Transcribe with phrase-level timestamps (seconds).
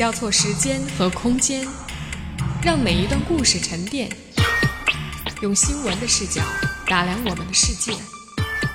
[0.00, 1.68] 交错时间和空间，
[2.62, 4.08] 让每一段故事沉淀。
[5.42, 6.40] 用新闻的视角
[6.86, 7.92] 打量我们的世界，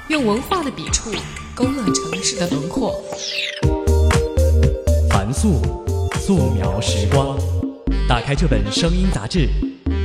[0.08, 1.12] 用文化的笔触
[1.56, 2.94] 勾勒城市的轮廓。
[5.10, 5.64] 凡素，
[6.20, 7.36] 素描时光。
[8.08, 9.50] 打开这本声音杂志，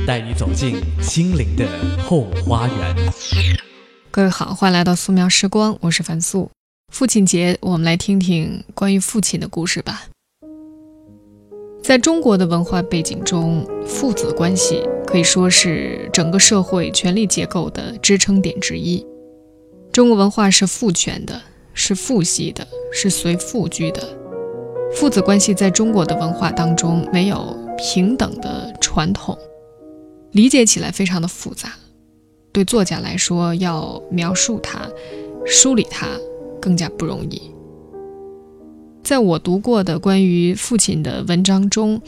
[0.07, 1.67] 带你走进心灵的
[2.03, 2.95] 后花园。
[4.09, 6.49] 各位好，欢迎来到素描时光，我是凡素。
[6.91, 10.07] 父亲节，我们来听听关于父亲的故事吧。
[11.81, 19.05] 在中国的文化背景中，父子关系可以说是整个社会权力结构的支撑点之一。
[19.91, 21.41] 中国文化是父权的，
[21.73, 24.01] 是父系的，是随父居的。
[24.93, 29.35] 父子关系在中国的文化当中没有平等的传统，
[30.33, 31.73] 理解起来非常的复杂。
[32.51, 34.87] 对作家来说，要描述它、
[35.45, 36.07] 梳理它
[36.61, 37.41] 更加不容易。
[39.03, 42.01] 在我读过的关于父亲的文章中，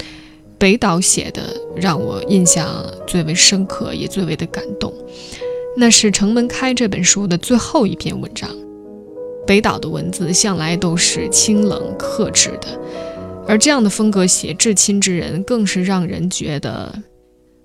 [0.58, 1.42] 北岛写的
[1.76, 4.94] 让我印象最为深刻，也最为的感动。
[5.76, 8.50] 那是《城门开》这本书的最后一篇文章。
[9.46, 12.80] 北岛的文字向来都是清冷克制的，
[13.46, 16.94] 而这样的风格写至亲之人，更是让人觉得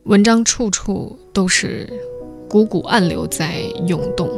[0.04, 1.88] 文章处处都是
[2.48, 4.28] 汩汩暗流在涌动。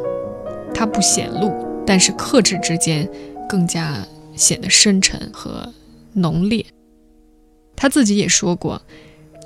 [0.75, 1.51] 它不显露，
[1.87, 3.09] 但是克制之间
[3.49, 4.05] 更加。
[4.37, 5.73] 显得深沉和
[6.15, 6.65] 浓烈。
[7.77, 8.83] 他自己也说过，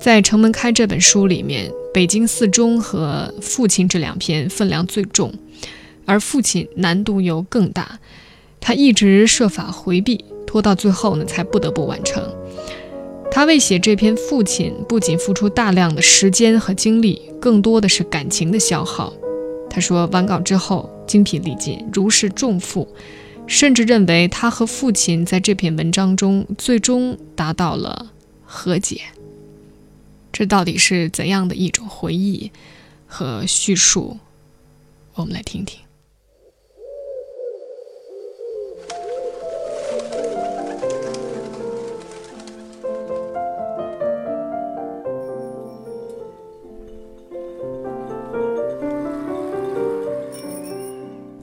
[0.01, 5.33] 在《城门开》这本书里面，北京四中和父亲这两篇分量最重，
[6.05, 7.99] 而父亲难度又更大。
[8.59, 12.23] 他一直设法回避，拖到最后呢，才不得不完成。
[13.31, 19.13] 他为写这篇父亲，不仅付出大量的时间和精力，更多的是感情的消耗。
[19.69, 22.87] 他说，完稿之后精疲力尽，如释重负。
[23.47, 28.11] 甚至认为他和父亲在这篇文章中最终达到了
[28.43, 29.01] 和解。
[30.31, 32.51] 这到底是怎样的一种回忆
[33.07, 34.17] 和叙述？
[35.13, 35.84] 我们来听听。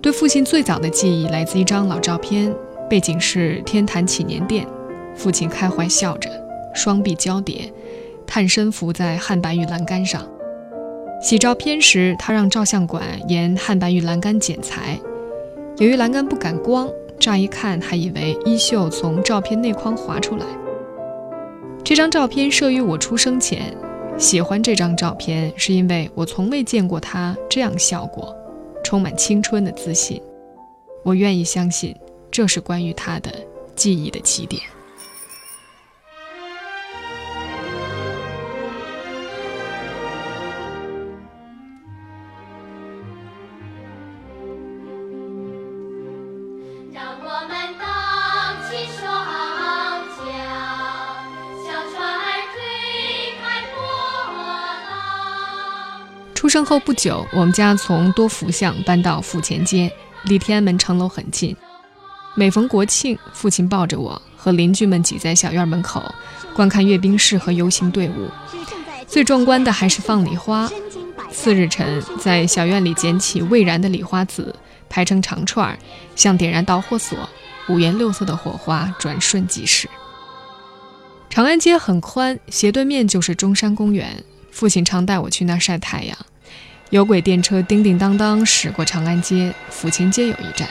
[0.02, 2.52] 对父亲最早的记忆来自一张老照片，
[2.90, 4.66] 背景是天坛祈年殿，
[5.14, 6.28] 父亲开怀笑着，
[6.74, 7.72] 双臂交叠，
[8.26, 10.28] 探身伏在汉白玉栏杆上。
[11.22, 14.98] 洗照片时，他让照相馆沿汉白玉栏杆剪裁，
[15.78, 16.88] 由于栏杆不敢光，
[17.20, 20.44] 乍一看还以为衣袖从照片内框滑出来。
[21.84, 23.72] 这张照片摄于我出生前，
[24.18, 28.36] 喜欢这张照片是因为我从未见过他这样笑过。
[28.82, 30.20] 充满青春的自信，
[31.02, 31.96] 我愿意相信，
[32.30, 33.32] 这是关于他的
[33.74, 34.62] 记忆的起点。
[56.52, 59.90] 生后不久，我们家从多福巷搬到府前街，
[60.24, 61.56] 离天安门城楼很近。
[62.34, 66.14] 每逢国庆，父亲抱着我和邻居们挤在小院门口，
[66.52, 68.28] 观看阅兵式和游行队伍。
[69.06, 70.70] 最壮观的还是放礼花。
[71.30, 74.54] 次日晨，在小院里捡起未燃的礼花籽，
[74.90, 75.78] 排成长串，
[76.14, 77.16] 像点燃导火索，
[77.70, 79.88] 五颜六色的火花转瞬即逝。
[81.30, 86.14] 长安街很宽，斜对面就是中山公园，父亲常带我去那儿晒太阳。
[86.92, 90.68] 有轨电车叮叮当当驶过长安街，府前街有一站。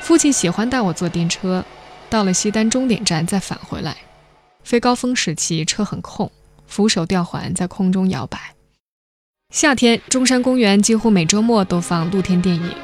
[0.00, 1.64] 父亲喜欢带我坐电车，
[2.10, 3.96] 到了西单终点站再返回来。
[4.64, 6.28] 非高峰时期车很空，
[6.66, 8.56] 扶手吊环在空中摇摆。
[9.50, 12.74] 夏天，中山公园几乎每周末都放露天电影。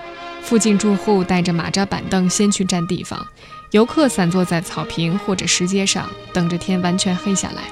[0.40, 3.26] 附近住户带着马扎板凳先去占地方，
[3.72, 7.64] 游客散坐在草坪或者石阶上，等着天完全黑下来。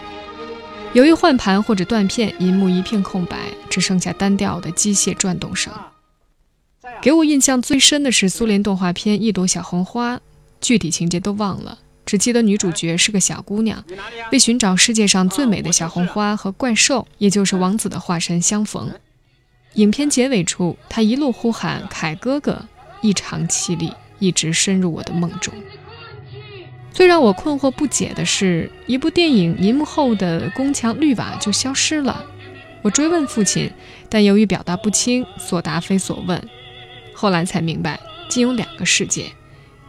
[0.93, 3.37] 由于换盘或者断片，银幕一片空白，
[3.69, 5.73] 只剩下单调的机械转动声。
[7.03, 10.17] 给我印象最深的是苏联动画片《一朵小红花》，
[10.61, 13.85] 具体情节都忘了，只记得女主角是个小姑娘，
[14.33, 18.91] 为寻找世界上最美的小红花和怪兽，也就是王子的化身相逢。
[19.75, 22.67] 影片结尾处，她一路呼喊“凯哥哥”，
[23.03, 25.53] 异常凄厉，一直深入我的梦中。
[26.97, 32.25] 最让我困惑不解的是，一部电影银幕后的宫墙绿瓦就消失了。
[32.81, 33.71] 我追问父亲，
[34.09, 36.43] 但由于表达不清，所答非所问。
[37.13, 38.01] 后来才明白，
[38.31, 39.27] 竟有两个世界，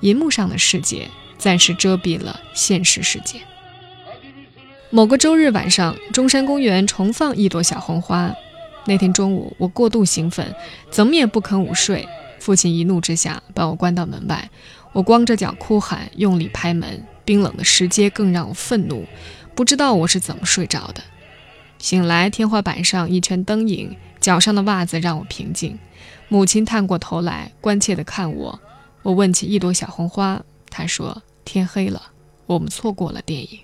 [0.02, 1.08] 银幕上的世界
[1.38, 3.40] 暂时遮蔽了现实世界。
[4.90, 8.36] 某个周日晚上，中山公园重放一朵小红花。
[8.86, 10.54] 那天中午，我过度兴奋，
[10.90, 12.06] 怎么也不肯午睡。
[12.40, 14.50] 父亲一怒之下把我关到门外，
[14.98, 17.06] 我光着脚哭喊，用力拍门。
[17.24, 19.06] 冰冷的石阶更让我愤怒，
[19.54, 21.04] 不知道我是怎么睡着的。
[21.78, 25.78] 醒来，天花板上一圈灯影，脚上的袜子让我平静。
[26.30, 28.60] 母亲探过头来，关切地看我。
[29.04, 30.42] 我问起一朵小红花，
[30.72, 32.02] 她说：“天黑了，
[32.48, 33.60] 我们错过了电影。”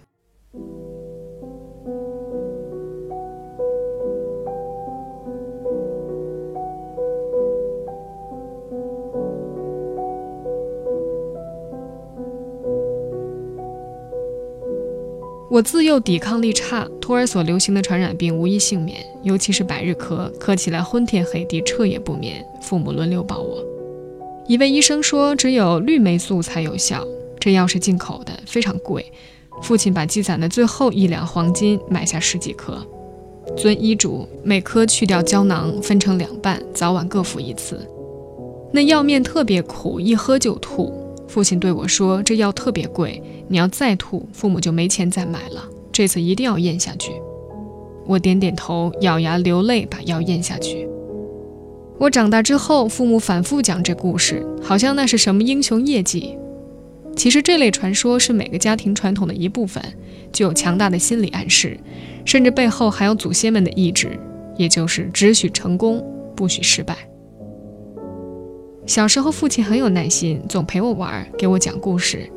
[15.54, 22.44] 我自幼抵抗力差，托儿所流行的传染病无一幸免，尤其是百日咳，咳起来昏天黑地，彻夜不眠。
[22.60, 23.64] 父母轮流抱我。
[24.48, 27.06] 一位医生说，只有氯霉素才有效，
[27.40, 29.06] 这药是进口的，非常贵。
[29.62, 32.84] 父亲把积攒的最后一两黄金买下十几颗，
[33.56, 37.80] 遵医嘱，每颗去掉胶囊，分成两半，早晚各服一次。
[38.72, 40.92] 那药面特别苦，一喝就吐。
[41.34, 45.68] 父亲对我说：“这药特别贵，你要再吐，父母就没钱再买了。
[45.92, 47.12] 这次一定要咽下去。”
[48.06, 50.88] 我点点头，咬牙流泪，把药咽下去。
[51.98, 56.38] 我长大之后，父母反复讲这故事，好像那是什么英雄业绩。
[57.16, 59.84] 其实这类传说是每个家庭传统的一部分，
[60.32, 61.76] 具有强大的心理暗示，
[62.26, 64.20] 甚至背后还有祖先们的意志，
[64.56, 66.96] 也就是只许成功，不许失败。
[68.86, 72.30] 小时候，父亲很有耐心，总陪我玩，给我讲故事。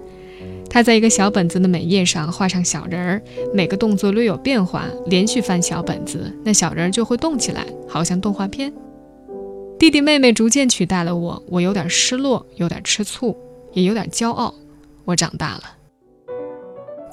[0.71, 3.23] 他在一个小本子的每页上画上小人儿，
[3.53, 8.73] 每个动作略有变化，连续翻小本子，那小人儿就会动起来，好像动画片。
[9.79, 13.37] 弟弟妹妹逐渐取代了我，我有点失落，有点吃醋，
[13.73, 14.55] 也有点骄傲。
[15.05, 15.63] 我长大了，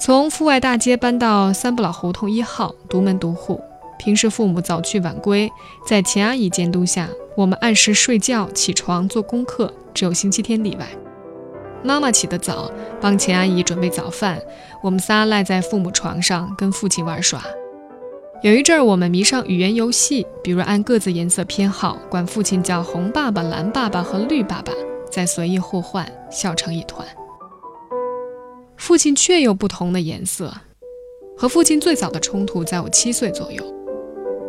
[0.00, 3.60] 从阜外大街搬到三不老胡同一号，独门独户。
[3.98, 5.50] 平时父母早去晚归，
[5.86, 7.08] 在钱阿姨监督下。
[7.36, 10.86] 我们按时睡觉、起床、做功课，只有星期天例外。
[11.82, 12.70] 妈妈起得早，
[13.00, 14.40] 帮钱阿姨准备早饭。
[14.82, 17.42] 我们仨赖在父母床上，跟父亲玩耍。
[18.42, 24.72] 有一阵儿，我们迷上语言游戏，比如按各自颜色偏好，管父亲叫红爸爸、蓝爸爸和绿爸爸，
[25.10, 27.06] 再随意互换，笑成一团。
[28.76, 30.52] 父亲却有不同的颜色。
[31.36, 33.64] 和父亲最早的冲突，在我七岁左右。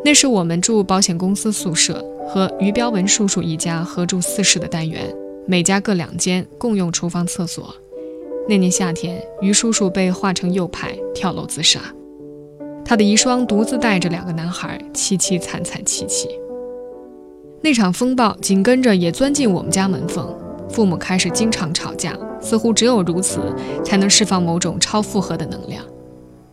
[0.05, 2.05] 那是我们住保险公司宿舍。
[2.27, 5.15] 和于彪文叔叔一家合住四室的单元，
[5.47, 7.75] 每家各两间，共用厨房、厕所。
[8.47, 11.79] 那年夏天，于叔叔被划成右派，跳楼自杀。
[12.83, 16.27] 他的遗孀独自带着两个男孩，凄凄惨惨戚戚。
[17.61, 20.35] 那场风暴紧跟着也钻进我们家门缝，
[20.69, 23.39] 父母开始经常吵架，似乎只有如此
[23.83, 25.83] 才能释放某种超负荷的能量。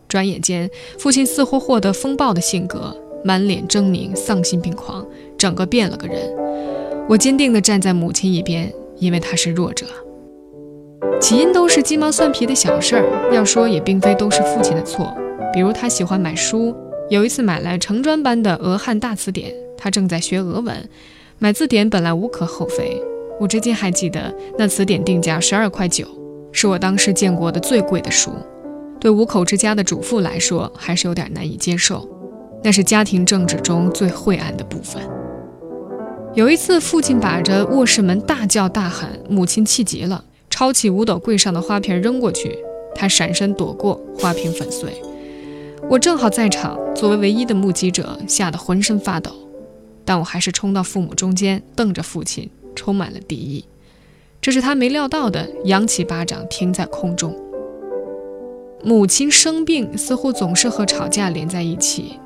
[0.07, 0.69] 转眼间，
[0.99, 2.95] 父亲似乎获得风暴的性格。
[3.23, 5.05] 满脸狰狞，丧心病狂，
[5.37, 6.17] 整个变了个人。
[7.07, 9.85] 我坚定地站在母亲一边，因为她是弱者。
[11.19, 15.15] 起因都是鸡毛蒜皮的小事儿，要说也并非都是父亲的错。
[15.53, 16.75] 比如他喜欢买书，
[17.09, 20.75] 有一次买来成专班的俄汉大词典，他正在学俄文，
[21.39, 23.01] 买字典本来无可厚非。
[23.39, 26.05] 我至今还记得那词典定价十二块九，
[26.51, 28.31] 是我当时见过的最贵的书。
[28.99, 32.07] 对五口之家的主妇来说，还是有点难以接受。
[32.63, 35.01] 那是家庭政治中最晦暗的部分。
[36.33, 42.57] 有一次，父亲把着卧室门大叫大喊，母亲气极了，抄起五斗柜上的花瓶扔过去，
[42.95, 44.99] 他闪身躲过，花瓶粉碎。
[45.89, 49.31] 我正好在场，作为唯一的目击者，吓得浑身发抖，
[50.05, 53.65] 但我还是冲到父母中间，瞪着父亲，充满了敌意。
[54.41, 57.37] 这是他没料到的，扬起巴掌停在空中。
[58.83, 62.19] 母亲生病，似乎总是和吵架连在一起。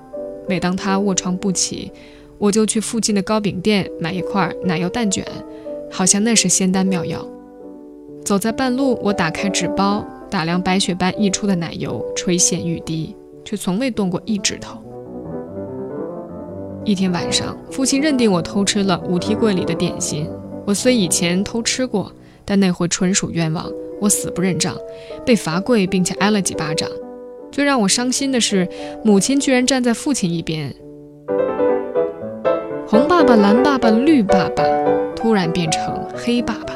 [0.48, 1.92] 每当他卧床不起，
[2.38, 5.26] 我就去附近的糕饼店买一块奶油蛋卷，
[5.92, 7.26] 好像那是仙丹妙药。
[8.24, 14.80] 走在半路，我打开纸包，打量白雪般溢出的奶油，垂涎欲滴，却从未动过一指头。
[16.84, 20.30] 一天晚上，父亲认定我偷吃了五屉柜里的点心。
[20.66, 22.12] 我虽以前偷吃过，
[22.46, 24.76] 但那回纯属冤枉，我死不认账，
[25.26, 26.90] 被罚跪，并且挨了几巴掌。
[27.52, 28.68] 最让我伤心的是，
[29.04, 30.74] 母亲居然站在父亲一边。
[32.88, 34.64] 红爸爸、蓝爸爸、绿爸爸，
[35.16, 36.74] 突然变成黑爸爸。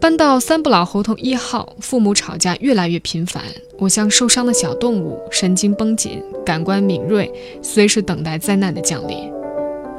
[0.00, 3.42] 搬到三不老胡同一号，父母吵架越来越频繁。
[3.78, 7.30] 我像受伤的小动物，神经绷紧，感官敏锐，
[7.60, 9.30] 随时等待灾难的降临。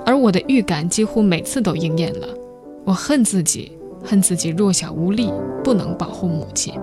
[0.04, 2.28] 而我的预感几乎每次都应验了。
[2.84, 3.72] 我恨自己，
[4.04, 5.32] 恨自己弱小无力，
[5.64, 6.74] 不能保护母亲。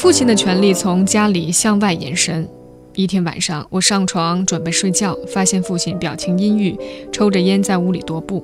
[0.00, 2.48] 父亲的权力从家里向外延伸。
[2.94, 6.74] 一天晚上，我上床准备睡觉，发现父亲表情阴郁，
[7.12, 8.42] 抽着烟在屋里踱步。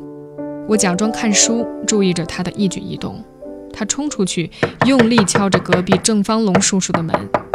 [0.69, 3.25] 我假装看书，注意着他的一举一动。
[3.73, 4.51] 他冲出去，
[4.85, 7.15] 用力敲着隔壁郑方龙叔叔的门，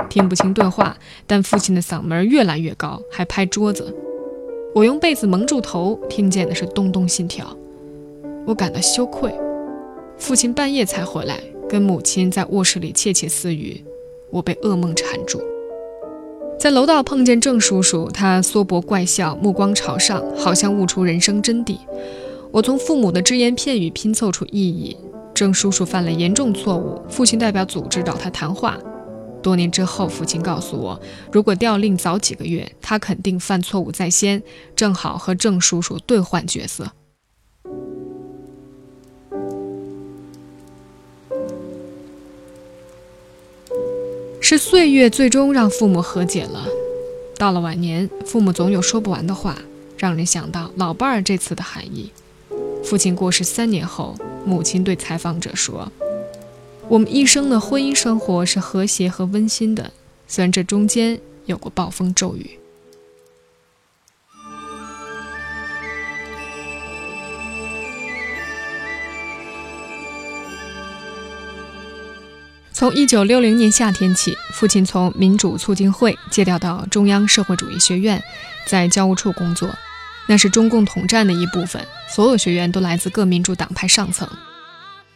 [0.10, 3.96] 听不清对话，但父亲的嗓门越来越高，还拍桌子。
[4.74, 7.56] 我用被子蒙住头，听见的是咚咚心跳。
[8.48, 9.32] 我感到羞愧。
[10.18, 11.40] 父亲半夜才回来，
[11.70, 13.80] 跟母亲在卧室里窃窃私语。
[14.32, 15.42] 我被噩梦缠住。
[16.60, 21.78] 在楼道碰见郑叔叔，他缩脖怪笑，目光朝上，好像悟出人生真谛。
[22.52, 24.96] 我从父母的只言片语拼凑出意义。
[25.34, 28.78] 郑叔叔犯了严重错误，父亲代表组织找他谈话。
[29.42, 34.44] 多年之后，父亲告诉我，如果调令早几个月，他肯定犯错误在先，
[34.76, 36.92] 正好和郑叔叔兑换角色。
[44.44, 46.66] 是岁月最终让父母和解了。
[47.38, 49.58] 到了晚年，父母总有说不完的话，
[49.98, 52.12] 让人想到“老伴儿”这次的含义。
[52.84, 55.92] 父亲过世三年后，母亲对采访者说
[56.90, 59.92] ：“我们一生的婚姻生活是和谐和温馨的，
[60.28, 62.50] 虽然这中间有过暴风骤雨。”
[72.82, 78.20] 从一九六零年夏天起，父亲从民主促进会借调到中央社会主义学院，
[78.66, 79.70] 在教务处工作。
[80.26, 84.28] 那是中共统战的一部分，所有学员都来自各民主党派上层。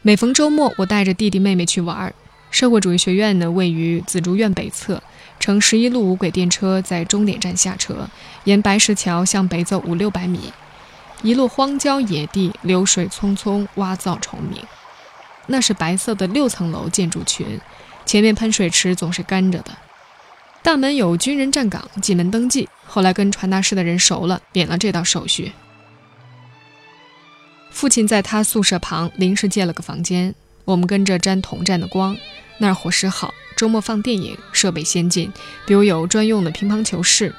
[0.04, 2.14] 每逢周末，我带着弟弟妹妹去玩。
[2.52, 5.02] 社会主义学院呢，位于紫竹院北侧，
[5.40, 8.08] 乘十一路无轨电车在终点站下车，
[8.44, 10.54] 沿白石桥向北走五六百米，
[11.24, 14.62] 一路荒郊野地，流水匆匆，蛙噪虫鸣。
[15.48, 17.60] 那是白色的六层楼建筑群，
[18.06, 19.72] 前面喷水池总是干着的。
[20.62, 22.68] 大门有军人站岗，进门登记。
[22.88, 25.52] 后来跟传达室的人熟了，免了这道手续。
[27.72, 30.34] 父亲在他宿舍旁临时借了个房间，
[30.64, 32.18] 我们跟着沾统战的光。
[32.58, 35.32] 那儿伙食好，周末放电影，设备先进，
[35.68, 37.36] 比如有专用的乒乓球室。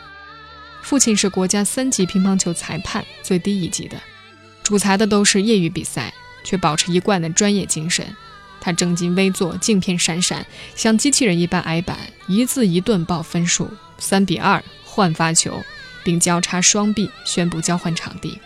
[0.82, 3.96] 父亲是国家三级乒乓球裁判，最低一级的，
[4.62, 6.12] 主裁的都是业余比赛。
[6.46, 8.06] 却保持一贯的专业精神，
[8.60, 11.98] 他正襟危坐，镜片闪闪，像机器人一般挨板，
[12.28, 15.60] 一字一顿报分数，三比二换发球，
[16.04, 18.38] 并交叉双臂宣布交换场地。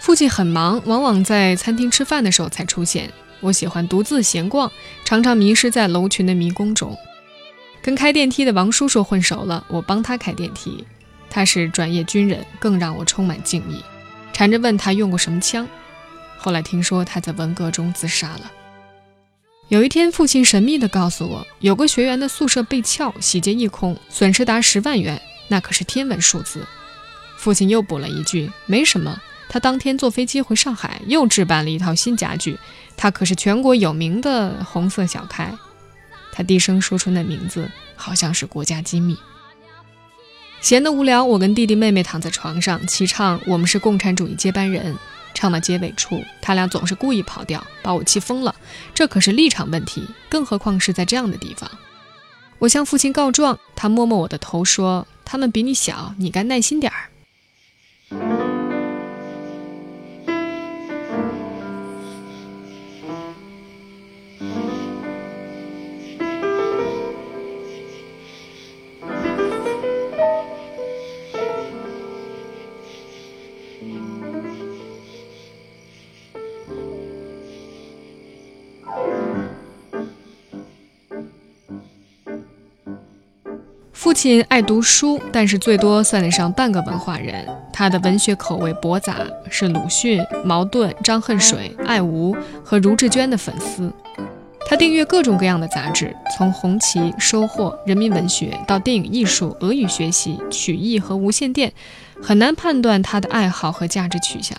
[0.00, 3.12] 父亲很忙，往往在餐厅吃饭的时候才出现。
[3.40, 4.70] 我喜欢独自闲逛，
[5.04, 6.96] 常常迷失在楼群的迷宫中。
[7.82, 10.84] 跟开电梯的王叔叔混熟了，我帮他开电梯。
[11.30, 13.82] 他是转业军人，更让我充满敬意，
[14.32, 15.66] 缠着问他用过什么枪。
[16.42, 18.50] 后来听说他在文革中自杀了。
[19.68, 26.66] 有一天，父亲神秘地告诉我，有个学员的宿舍被撬，洗劫一空，损失达十万元，那可是天文数字。
[27.36, 29.20] 父亲又补了一句：“没什么，
[29.50, 32.58] 他当天坐飞机回上海，又置办了一套新家具。
[32.96, 35.52] 他可是全国有名的红色小开。”
[36.32, 39.14] 他低声说出那名字，好像是国家机密。
[40.60, 44.96] 闲得无聊，我跟弟弟妹妹躺在床上齐唱：“我们是共产主义接班人。”
[45.40, 48.54] 唱到结尾处，他俩总是故意跑调，把我气疯了。
[48.92, 51.70] 这可是立场问题，更何况是在这样的地方。
[52.58, 57.08] 我向父亲告状，他摸摸我的头说：“他们比你小，你该耐心点儿。”
[84.20, 87.42] 亲爱读书，但是最多算得上半个文化人。
[87.72, 89.16] 他的文学口味博杂，
[89.48, 93.90] 是鲁迅、茅盾、张恨水、艾吾和茹志娟的粉丝。
[94.68, 101.72] 他订阅各种各样的杂志，从《红旗》《收获》《人民文学》到电影艺术、俄语学习、曲艺和无线电，
[102.22, 104.54] 很难判断他的爱好和价值取向。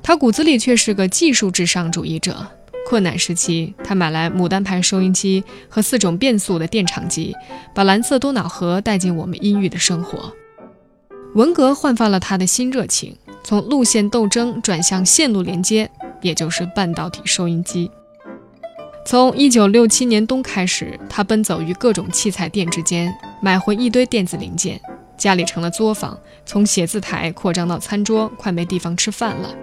[0.00, 2.46] 他骨子里却是个技术至上主义者。
[2.86, 7.34] 困难时期，他买来牡丹牌收音机和四种变速的电场机，
[7.74, 10.32] 把蓝色多瑙河带进我们阴郁的生活。
[11.34, 15.88] 文革焕发了他的新热情，从路线斗争转向线路连接，
[16.20, 17.88] 也就是半导体收音机。
[19.06, 24.80] 从1967年冬开始，他奔走于各种器材店之间，买回一堆电子零件，
[25.16, 29.54] 家里成了作坊，从写字台扩张到餐桌，快没地方吃饭了。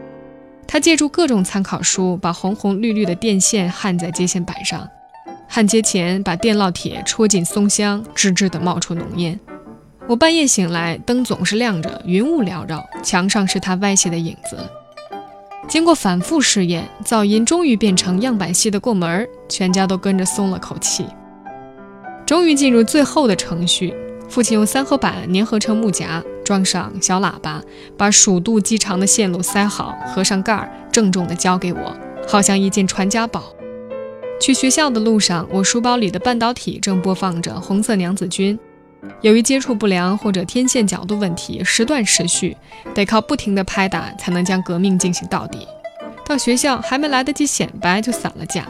[0.67, 4.87] 他借助各种参考书，把红红绿绿的电线焊在接线板上，
[5.47, 9.39] 焊接前把电烙铁戳进松香，吱吱地冒出浓烟。
[10.07, 14.57] 我半夜醒来，灯总是亮着，云雾缭绕，墙上是他歪斜的影子。
[15.67, 21.05] 经过反复试验，噪音终于变成样板戏的过门，全家都跟着松了口气。
[22.25, 23.93] 终于进入最后的程序，
[24.29, 27.61] 父亲用三合板粘合成木夹，装上小喇叭，
[27.97, 31.93] 把数度机长的线路塞好，合上盖儿，郑重地交给我，
[32.25, 33.43] 好像一件传家宝。
[34.39, 38.57] 去学校的路上，我书包里的半导体正播放着《红色娘子军》。
[39.19, 42.55] 由于接触不良或者天线角度问题，时断时续，
[42.95, 45.67] 得靠不停的拍打才能将革命进行到底。
[46.25, 48.65] 到学校还没来得及显摆，就散了架。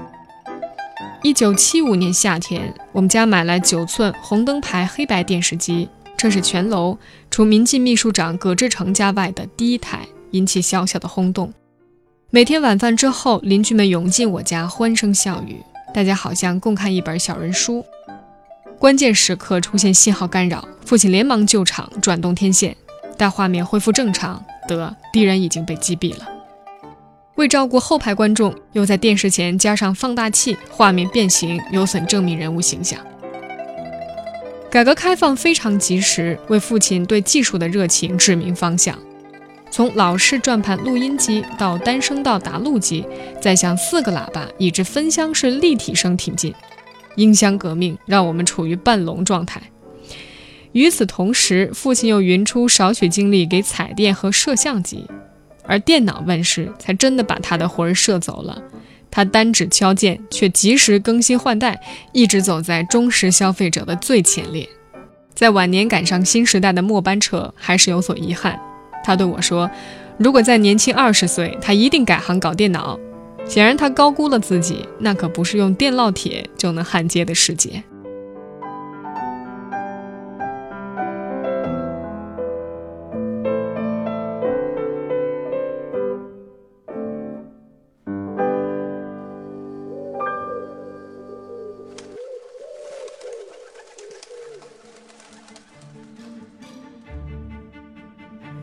[1.23, 6.97] 一九七五年夏天，我们家买来九寸红灯牌黑白电视机，这是全楼
[7.29, 11.53] 除民进秘书长葛志成家外的第一台，引起小小的轰动。
[12.31, 15.61] 每天晚饭之后，邻居们涌进我家，欢声笑语，
[15.93, 17.85] 大家好像共看一本小人书。
[18.79, 22.75] 关键时刻出现信号干扰，父亲连忙救场，转动天线，
[23.15, 26.27] 待画面恢复正常，得敌人已经被击毙了。
[27.35, 32.99] 为照顾后排观众，又在电视前加上放大器，画面变形，有损正面人物形象。
[34.77, 38.95] 改革开放非常及时，为父亲对技术的热情指明方向。
[39.71, 43.03] 从老式转盘录音机到单声道打录机，
[43.41, 46.53] 再向四个喇叭以至分箱式立体声挺进。
[47.15, 49.59] 音箱革命让我们处于半聋状态。
[50.73, 55.07] 与此同时，父亲又匀出少许精力给彩电和摄像机，
[55.63, 58.61] 而电脑问世才真的把他的魂儿摄走了。
[59.09, 61.79] 他单指敲键，却及时更新换代，
[62.11, 64.67] 一直走在忠实消费者的最前列。
[65.33, 68.59] 在晚年赶上新时代的末班车，还是有所遗憾。
[69.03, 69.69] 他对我说
[70.17, 72.99] ：“如果再年轻二十岁，他一定改行搞电脑。”
[73.47, 77.81] 显然，他高估了自己，那可不是用电烙铁就能焊接的世界。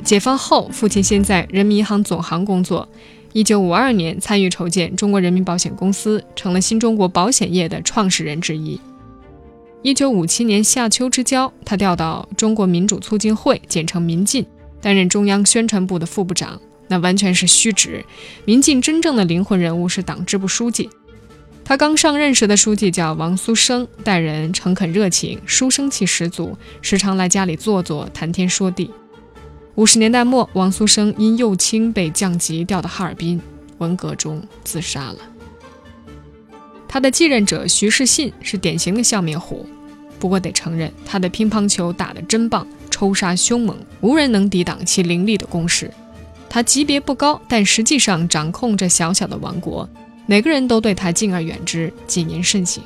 [0.04, 2.86] 解放后，父亲先在人民银行总行工作。
[3.32, 8.78] 一九五二年，参与筹建中国人民保险公司，成了新中国保险业的创始人之一。
[9.82, 14.44] 一九五七年夏秋之交，他调到中国民主促进会（简称民进），
[14.80, 16.60] 担任中央宣传部的副部长。
[16.86, 18.04] 那完全是虚职。
[18.44, 20.90] 民进真正的灵魂人物是党支部书记。
[21.64, 28.90] 他刚上任时的书记叫王苏生，待人诚恳热情，书生气十足，时常来家里坐坐，谈天说地。
[29.76, 33.40] 五十年代末，王苏生因右倾被降级调到哈尔滨，
[33.78, 35.16] 文革中自杀了。
[36.86, 39.66] 他的继任者徐世信是典型的笑面虎，
[40.20, 45.90] 不过得承认他的乒乓球打得真棒，抽杀凶猛，无人能抵挡其凌厉的攻势。
[46.48, 49.88] 他级别不高，但实际上掌控着小小的王国，
[50.26, 52.80] 每个人都对他敬而远之，谨言慎行。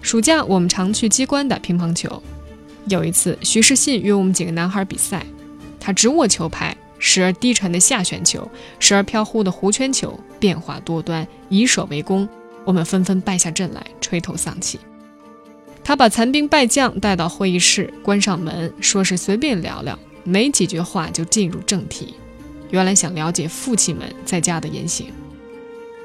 [0.00, 2.22] 暑假我们常去机关打乒乓球，
[2.88, 5.26] 有一次徐世信约我们几个男孩比赛。
[5.86, 12.28] 他直握球拍，时而低沉的下旋球，时而飘忽的弧圈球，变化多端，以守为攻。
[12.64, 14.80] 我们纷纷败下阵来，垂头丧气。
[15.84, 22.14] 他把残兵败将带到会议室，关上门，说是随便聊聊，没几句话就进入正题。
[22.70, 25.06] 原来想了解父亲们在家的言行。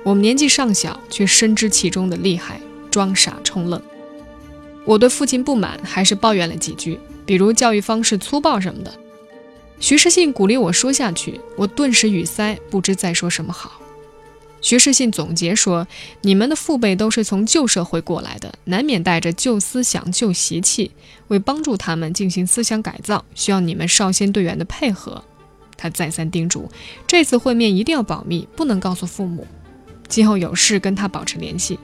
[0.03, 3.81] 我们年纪尚小，却深知其中的厉害，装傻充愣。
[4.85, 8.93] 我对父亲不满，还是抱怨了几句，比如教育方式粗暴什么的。
[9.81, 13.81] 徐世信鼓励我说下去，我顿时语塞，不知再说什么好。
[14.61, 15.87] 徐世信总结说
[16.21, 20.91] ：“你们的父辈都是从旧社会过来的，难免带着旧思想、旧习气。
[21.29, 25.23] 为帮助他们进行思想改造，需要你们少先队员的配合。”
[25.75, 26.69] 他再三叮嘱
[27.07, 29.47] ：“这次会面一定要保密，不能告诉父母。
[30.07, 31.79] 今后有事跟他保持联系，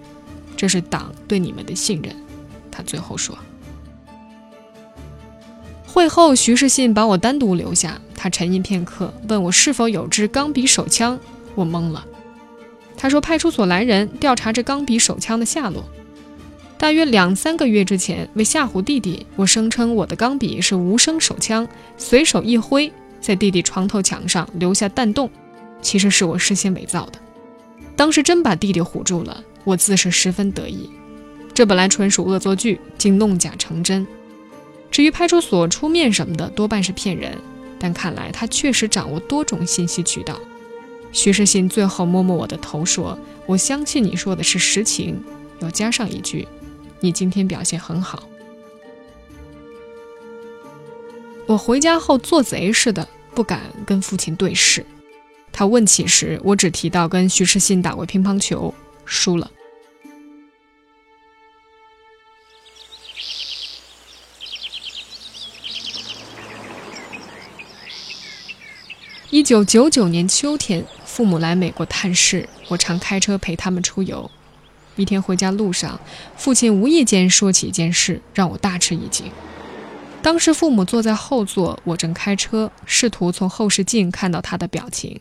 [0.55, 2.15] 这是党对你们的信任。”
[2.71, 3.36] 他最后说。
[5.97, 11.19] 会后，徐世信把我单独留下，他沉吟片刻，问我是否有支钢笔手枪。
[11.55, 12.05] 我懵了。
[12.95, 15.83] 他说派出所来人调查这钢笔手枪的下落。
[16.77, 25.27] 大约两三个月之前，为吓唬弟弟，我声称我的钢笔是无声手枪，随手一挥，在弟弟床头墙上留下弹洞，
[25.81, 27.13] 其实是我事先伪造的。
[27.95, 30.88] 当时真把弟弟唬住了，我自是十分得意。
[31.55, 34.05] 这本来纯属恶作剧，竟弄假成真。
[34.89, 37.38] 至于派出所出面什么的，多半是骗人。
[37.80, 40.39] 但看来他确实掌握多种信息渠道。
[41.12, 45.23] 徐世信最后摸摸我的头说：“我相信你说的是实情，
[45.60, 46.47] 又加上一句
[47.00, 48.28] ：“你今天表现很好。”
[51.45, 54.84] 我回家后做贼似的，不敢跟父亲对视。
[55.52, 58.73] 他问起时，我只提到跟徐世信打过乒乓球，
[59.06, 59.50] 输了。
[69.30, 74.32] 一九九九年秋天，父母来美国探视，我常开车陪他们出游。
[74.96, 76.00] 一天回家路上，
[76.38, 79.30] 父亲无意间说起一件事，让我大吃一惊。
[80.22, 85.20] 当时父母坐在后座，我正开车，试图从后视镜看到他的表情。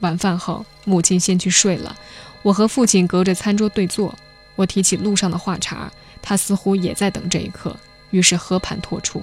[0.00, 1.94] 晚饭后，母亲先去睡了，
[2.40, 4.14] 我和父亲隔着餐桌对坐。
[4.54, 7.76] 我提起路上的话茬，他似乎也在等这一刻，
[8.10, 9.22] 于是和盘托出。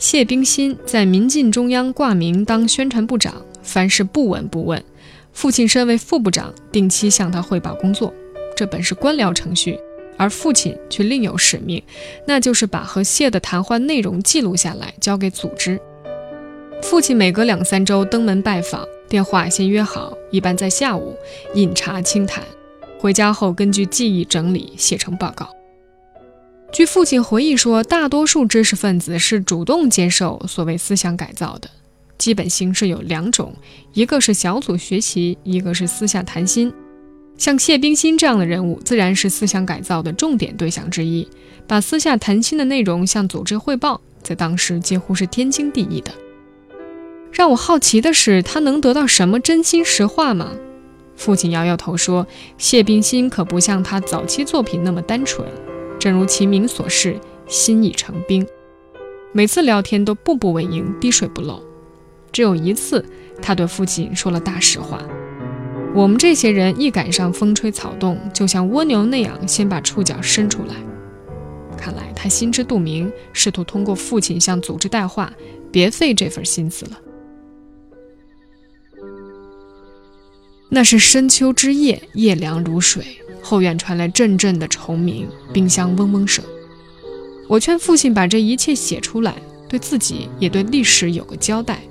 [0.00, 4.82] 谢冰心在民进中央挂名当宣传部长，凡事不闻不问。
[5.34, 8.12] 父亲身为副部长，定期向他汇报工作，
[8.56, 9.78] 这本是官僚程序，
[10.16, 11.82] 而父亲却另有使命，
[12.26, 15.78] 那就是把和谢的谈话内容记录下来，交给组织。
[16.82, 21.14] 父亲每隔两三周登门拜访，电话先约好，一般在下午
[21.54, 22.42] 饮茶轻谈，
[22.98, 25.46] 回家后根据记忆整理写成报告。
[26.72, 31.68] 据父亲回忆说，大多数知识分子是主动接受所谓思想改造的，
[32.16, 33.52] 基本形式有两种，
[33.92, 36.72] 一个是小组学习，一个是私下谈心。
[37.36, 41.26] 像谢冰心这样的人物，自然是思想改造的重点对象之一。
[41.66, 46.12] 把私下谈心的内容向组织汇报，在当时几乎是天经地义的。
[47.32, 50.52] 让我好奇的是，他能得到什么真心实话吗？
[51.16, 52.26] 父亲摇摇头说，
[52.58, 55.46] 谢冰心可不像他早期作品那么单纯。
[56.00, 58.44] 正如其名所示，心已成冰。
[59.32, 61.62] 每次聊天都步步为营，滴水不漏。
[62.32, 63.04] 只有一次，
[63.42, 64.98] 他对父亲说了大实话
[65.94, 70.74] ：“我们这些人一赶上风吹草动，就像蜗牛那样，先把触角伸出来。”
[71.76, 75.30] 看来他心知肚明，试图通过父亲向组织带话，
[75.70, 76.92] 别费这份心思了。
[80.72, 83.04] 那是深秋之夜，夜凉如水。
[83.42, 86.44] 后院传来阵阵的虫鸣，冰箱嗡嗡声。
[87.48, 89.34] 我劝父亲把这一切写出来，
[89.68, 91.82] 对自己也对历史有个交代。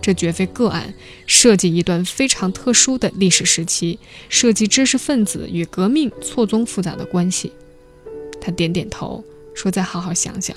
[0.00, 0.94] 这绝非个案，
[1.26, 3.98] 涉及一段非常特殊的历史时期，
[4.28, 7.52] 涉及知识分子与革命错综复杂的关系。
[8.40, 9.24] 他点点头，
[9.54, 10.56] 说：“再好好想想，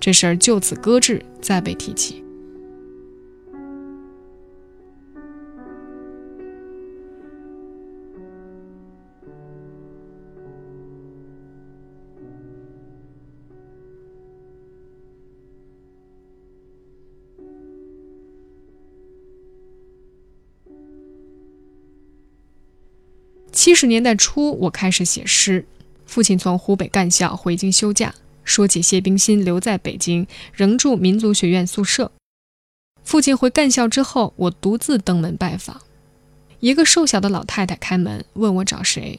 [0.00, 2.22] 这事儿就此搁置，再被提起。”
[23.58, 25.66] 七十年代初，我开始写诗。
[26.06, 32.12] 父亲从湖北干校回京休假，说起谢冰心留在北京，仍住民族学院宿舍。
[33.02, 35.80] 父亲回干校之后，我独自登门拜访。
[36.60, 39.18] 一个瘦小的老太太开门，问我找谁。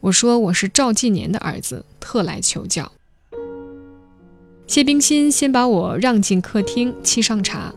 [0.00, 2.90] 我说我是赵继年的儿子，特来求教。
[4.66, 7.72] 谢冰心先把我让进客厅，沏上茶。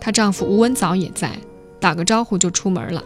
[0.00, 1.36] 她丈夫吴文藻也在，
[1.80, 3.02] 打个招呼就出门了。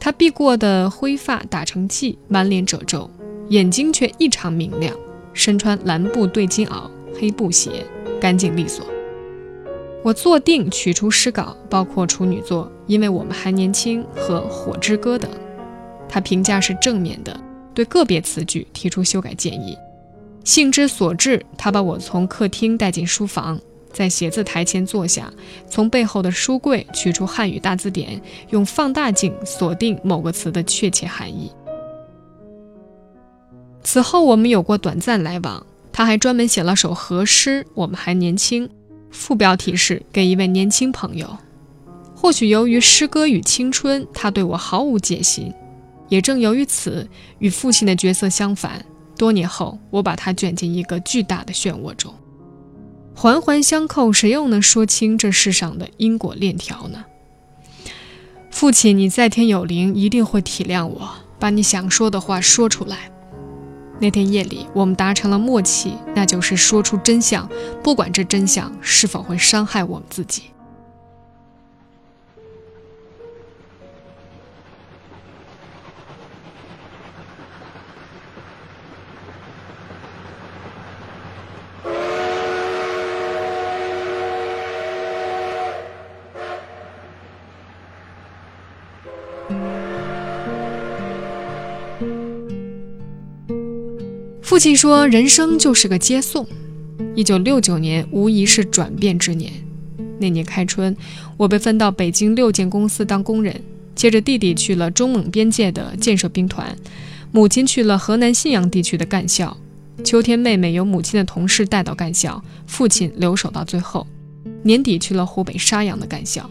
[0.00, 3.08] 他避过的灰发打成髻，满脸褶皱，
[3.50, 4.96] 眼睛却异常明亮。
[5.34, 7.86] 身穿蓝布对襟袄，黑布鞋，
[8.18, 8.84] 干净利索。
[10.02, 15.30] 我坐定，取出诗稿，包括处女作《因为我们还年轻》和《火之歌》等。
[16.08, 17.38] 他评价是正面的，
[17.74, 19.76] 对个别词句提出修改建议。
[20.42, 23.60] 兴之所至，他把我从客厅带进书房。
[23.92, 25.32] 在写字台前坐下，
[25.68, 31.50] 从背后的书柜取出汉语大字典，用放大镜锁定某个词的确切含义。
[33.82, 38.68] 此后我们有过短暂来往，他还专门写了首和诗《我们还年轻》，
[39.10, 41.38] 副标题是“给一位年轻朋友”。
[42.14, 45.52] 或许由于诗歌与青春，他对我毫无戒心。
[46.10, 48.84] 也正由于此，与父亲的角色相反，
[49.16, 52.12] 多年后我把他卷进一个巨大的漩涡中。
[53.20, 57.04] 环环相扣，谁又能说清这世上的因果链条呢？
[58.50, 63.10] 父亲，你在天有灵，一定会体谅我，把你想说的话说出来。
[63.98, 67.46] 那天夜里，我们达成了默契，那就是说出真相，
[67.82, 70.44] 不管这真相是否会伤害我们自己。
[94.60, 96.46] 亲说：“人生就是个接送。”
[97.16, 99.50] 一九六九年无疑是转变之年。
[100.18, 100.94] 那年开春，
[101.38, 103.58] 我被分到北京六建公司当工人，
[103.94, 106.76] 接着弟弟去了中蒙边界的建设兵团，
[107.32, 109.56] 母亲去了河南信阳地区的干校。
[110.04, 114.06] 秋天，妹妹由母亲的同事带到干校，父亲留守到最后。
[114.62, 116.50] 年底去了湖北沙洋的干校。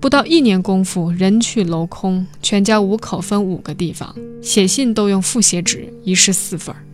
[0.00, 6.84] 不到一年功夫，人去楼空，全家五口分五个地方，写信都用复写纸，一式四份儿。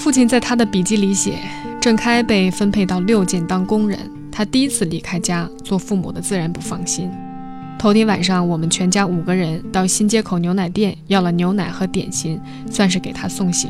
[0.00, 1.40] 父亲在他的笔记里写
[1.78, 3.98] ：“郑开被分配到六建当工人，
[4.32, 7.10] 他第一次离开家，做父母的自然不放心。
[7.78, 13.68] 头天晚上，我们全家五个人到新街口牛奶店要了牛奶和点心，算是给他送行。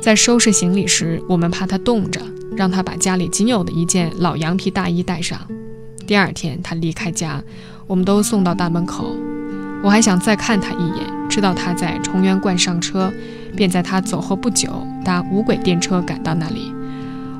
[0.00, 2.18] 在收拾行李时，我们怕他冻着，
[2.56, 5.38] 让他把家里仅有的一件老羊皮大衣带上。
[6.06, 7.42] 第二天，他离开家，
[7.86, 9.14] 我们都送到大门口。
[9.82, 13.12] 我还想再看他一眼，知道他在崇元观上车。”
[13.56, 16.72] 便在他走后不久，搭无轨电车赶到那里。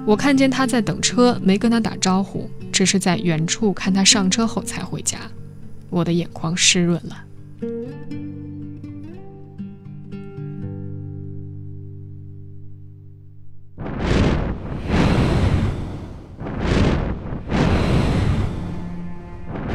[0.07, 5.19] 我看见他在等车，没跟他打招呼，只是在远处看他上车后才回家。
[5.91, 7.23] 我的眼眶湿润了。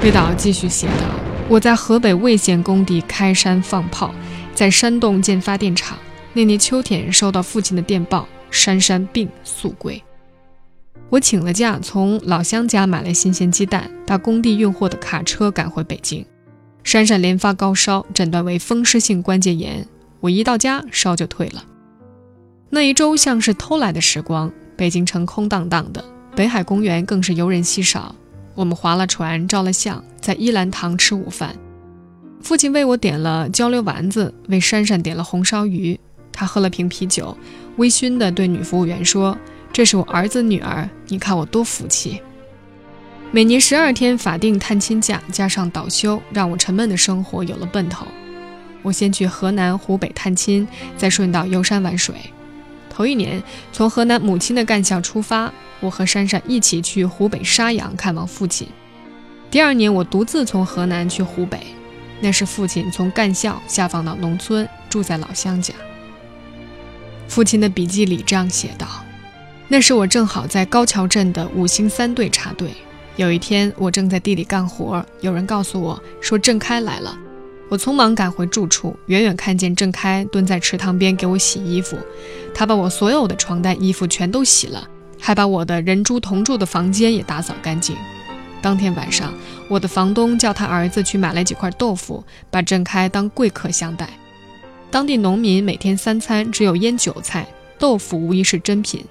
[0.04, 0.93] 魏导继续写道
[1.47, 4.13] ：“我在河北魏县工地开山放炮，
[4.56, 5.95] 在山洞建发电厂。”
[6.33, 10.01] 那年秋天，收到父亲的电报，珊珊病速归。
[11.09, 16.25] 我请了假，从老乡家买了新鲜鸡蛋，搭工地运货的卡车赶回北京。
[16.85, 19.85] 珊珊连发高烧，诊断为风湿性关节炎。
[20.21, 21.65] 我一到家，烧就退了。
[22.69, 26.01] 那一周像是偷来的时光，北京城空荡荡的，
[26.33, 28.15] 北海公园更是游人稀少。
[28.55, 31.53] 我们划了船，照了相，在依兰堂吃午饭。
[32.41, 35.99] 父亲为我点了焦溜丸子，为珊珊点了红烧鱼。
[36.31, 37.37] 他喝了瓶啤酒，
[37.77, 39.37] 微醺地对女服务员说
[39.71, 42.21] ：“这是我儿子女儿，你看我多福气。”
[43.31, 48.05] 每年十二天法定探亲假加上倒休，让我沉闷的生活有了奔头。
[48.81, 50.67] 我先去河南、湖北探亲，
[50.97, 52.15] 再顺道游山玩水。
[52.89, 53.41] 头一年
[53.71, 58.67] 从河南母亲的干校出发，我和珊珊一起去湖北沙洋看望父亲。
[59.49, 61.59] 第二年我独自从河南去湖北，
[62.19, 65.73] 那是父亲从干校下放到农村，住在老乡家。
[67.31, 68.85] 父亲的笔记里这样写道
[69.69, 72.71] ：“那时我正好在高桥镇的五星三队插队。
[73.15, 77.17] 有一天，我正在地里干活，有人告诉我说郑开来了。
[77.69, 81.97] 我匆忙赶回住处，远远看见郑开蹲在池塘边给我洗衣服。
[82.53, 84.85] 他把我所有的床单、衣服全都洗了，
[85.17, 87.95] 还把我的人猪同住的房间也打扫干净。
[88.61, 89.33] 当天晚上，
[89.69, 94.09] 我的房东叫他儿子去买了几块豆腐，把郑开当贵客相待。”
[94.91, 97.47] 当地农民每天三餐只有腌韭菜、
[97.80, 99.06] 豆腐，无疑是珍品。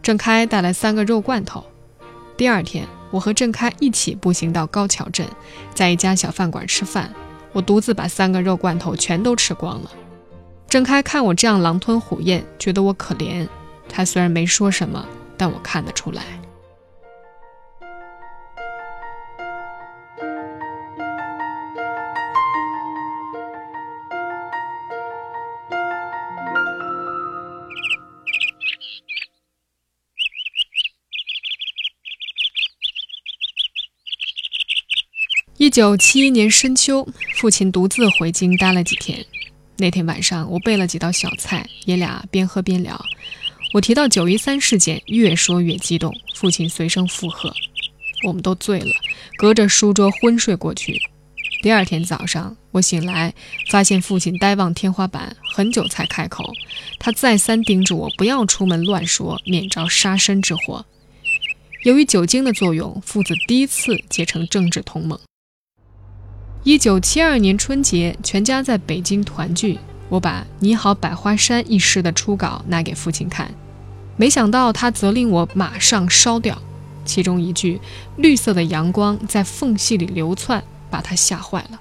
[0.00, 1.64] 郑开带来三个肉罐头。
[2.36, 5.26] 第二天，我和郑开一起步行到高桥镇，
[5.74, 7.12] 在一家小饭馆吃饭。
[7.52, 9.90] 我独自把三个肉罐头全都吃光了。
[10.68, 13.46] 郑开看我这样狼吞虎咽，觉得我可怜。
[13.88, 15.04] 他虽然没说什么，
[15.36, 16.22] 但我看得出来。
[35.62, 39.24] 一九七一年深秋，父亲独自回京待了几天。
[39.76, 43.00] 那天晚上，我备了几道小菜，爷俩边喝边聊。
[43.72, 47.54] 我提到九一三事件，越说越激动，父亲随声附和。
[48.26, 48.90] 我们都醉了，
[49.36, 51.00] 隔着书桌昏睡过去。
[51.62, 53.32] 第二天早上，我醒来，
[53.70, 56.52] 发现父亲呆望天花板，很久才开口。
[56.98, 60.84] 他再三叮嘱我不要出门乱说，免遭杀身之祸。
[61.84, 65.16] 由于酒精的作用，父子第一次结成政治同盟。
[66.64, 69.80] 一九七二年春节，全家在北京团聚。
[70.08, 73.52] 我把《你好，百花山》一诗的初稿拿给父亲看，
[74.16, 76.56] 没想到他责令我马上烧掉。
[77.04, 77.80] 其中一句
[78.16, 81.80] “绿色的阳光在缝隙里流窜”，把他吓坏了。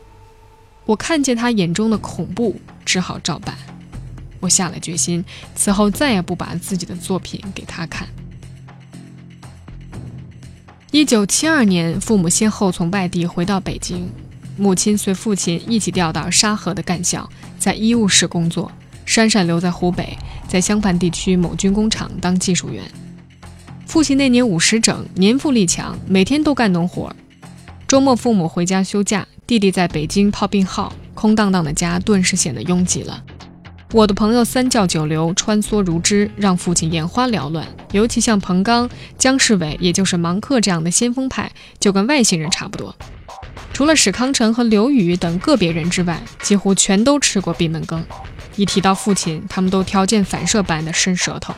[0.87, 3.55] 我看见他眼中的恐怖，只好照办。
[4.39, 8.07] 我下了决心，此后再也不把自己的作品给他看。
[10.89, 14.09] 一九七二年，父母先后从外地回到北京。
[14.61, 18.71] 母亲随父亲一起调到沙河的干校，在医务室工作。
[19.07, 20.15] 珊珊留在湖北，
[20.47, 22.83] 在襄樊地区某军工厂当技术员。
[23.87, 27.11] 父亲那年五十整，年富力强，每天都干农活。
[27.87, 33.23] 周末父母回家休假，弟弟在北京泡病号，空荡荡的家顿时显得拥挤了。
[33.91, 37.67] 我的朋友三教九流，穿梭如织，让父亲眼花缭乱。
[37.93, 42.95] 尤其像彭刚、姜世伟，也就是芒克这样的先锋派，就跟外星人差不多。
[43.73, 48.03] 除了史康成和刘宇等个别人之外，几乎全都吃过闭门羹。
[48.55, 51.55] 一提到父亲，他们都条件反射般的伸舌头。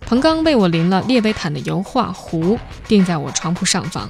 [0.00, 2.56] 彭刚为我临了列维坦的油画《壶》，
[2.86, 4.08] 定在我床铺上方。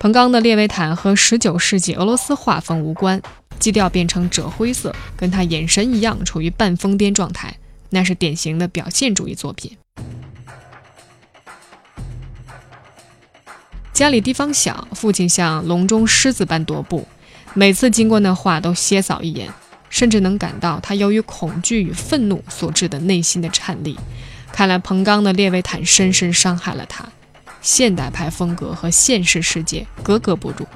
[0.00, 3.20] 彭刚的列维坦和19世纪俄罗斯画风无关。
[3.58, 7.58] 基调变成赭灰色，跟他眼神一样，处于半疯癫状态，
[7.90, 9.76] 那是典型的表现主义作品。
[14.00, 17.06] 家里地方小，父亲像笼中狮子般踱步，
[17.52, 19.52] 每次经过那画都斜扫一眼，
[19.90, 23.98] 甚至能感到他由于恐惧与愤怒所致的内心的颤栗。
[24.50, 27.06] 看来彭刚的列维坦深深伤害了他，
[27.60, 30.66] 现代派风格和现实世界格格不入。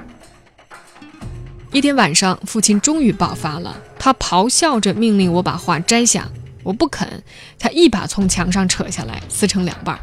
[1.73, 3.75] 一天晚上，父亲终于爆发了。
[3.99, 6.29] 他咆哮着命令我把画摘下，
[6.63, 7.23] 我不肯。
[7.59, 9.99] 他一把从墙上扯下来，撕成两半。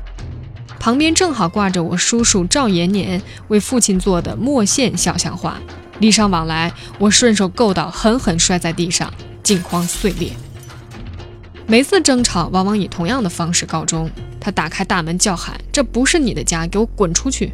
[0.81, 5.59] 旁边正好挂着我叔叔赵延年为父亲做的墨线肖像画，
[5.99, 9.13] 礼尚往来，我顺手够到，狠狠摔在地上，
[9.43, 10.31] 镜框碎裂。
[11.67, 14.09] 每次争吵往往以同样的方式告终。
[14.39, 17.53] 他打开大门叫喊：“这不是你的家，给我滚出去！”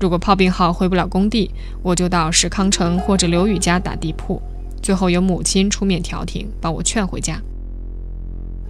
[0.00, 1.50] 如果炮兵号回不了工地，
[1.82, 4.40] 我就到史康城或者刘宇家打地铺。
[4.82, 7.38] 最后由母亲出面调停，把我劝回家。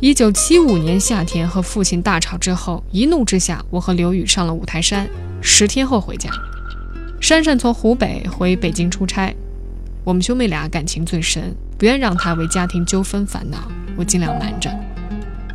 [0.00, 5.08] 一九七五年夏天和父亲大吵之后，一怒之下，我和刘宇上了五台山。
[5.40, 6.30] 十天后回家，
[7.20, 9.34] 珊珊从湖北回北京出差，
[10.04, 14.70] 我们兄妹俩感情最深，不愿让他为家庭纠纷烦恼，我尽量瞒着。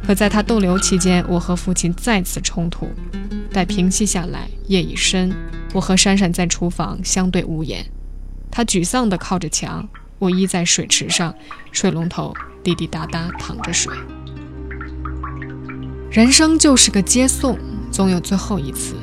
[0.06, 2.90] 可在他逗留期间，我和父亲再次冲突。
[3.54, 5.34] 待平息下来，夜已深。
[5.72, 7.86] 我和珊珊在厨房相对无言，
[8.52, 9.88] 他沮丧地靠着墙，
[10.20, 11.34] 我依在水池上，
[11.72, 13.94] 水龙头滴滴答答淌着水。
[16.14, 17.58] 人生就是个接送，
[17.90, 18.94] 总有最后一次。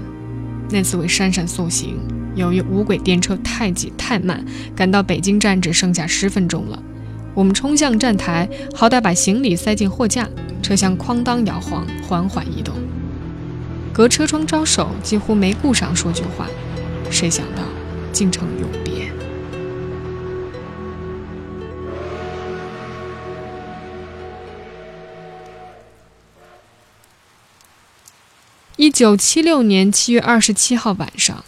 [0.71, 1.99] 那次为珊珊送行，
[2.37, 4.45] 由于无轨电车太挤太慢，
[4.77, 6.81] 赶到北京站只剩下十分钟了。
[7.35, 10.29] 我们冲向站台，好歹把行李塞进货架，
[10.63, 12.73] 车厢哐当摇晃，缓缓移动。
[13.93, 16.47] 隔车窗招手，几乎没顾上说句话。
[17.11, 17.63] 谁想到，
[18.13, 19.11] 竟成永别。
[28.81, 31.45] 一九七六年七月二十七号晚上，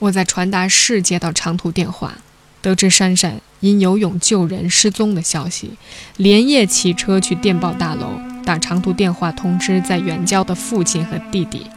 [0.00, 2.14] 我在传达室接到长途电话，
[2.60, 5.74] 得知珊珊因游泳救人失踪的消息，
[6.16, 11.68] 连夜骑车去电报大楼打长途电话通知在远郊的父亲和弟弟。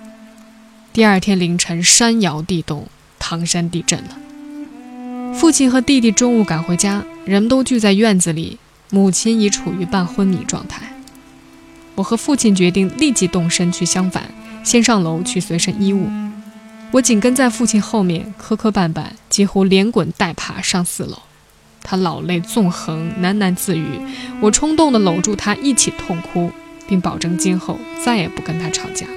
[0.91, 2.87] 第二天凌晨，山摇地动，
[3.19, 5.35] 唐山地震了。
[5.35, 8.57] 父亲和弟弟中午赶回家，人们都聚在院子里，
[8.89, 10.81] 母亲已处于半昏迷状态。
[11.93, 14.23] 我和父亲决定立即动身去襄樊，
[14.65, 16.09] 先上楼取随身衣物。
[16.91, 21.19] 我紧跟在父亲后面，磕磕绊绊，几乎连滚带爬上四楼。
[21.83, 23.85] 他老泪纵横，喃喃自语。
[24.41, 26.51] 我冲动地搂住他，一起痛哭，
[26.87, 29.13] 并保证今后再也不跟他吵架了。